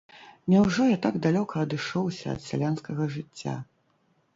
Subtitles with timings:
[0.53, 3.61] Няўжо я так далёка адышоўся ад сялянскага жыцця?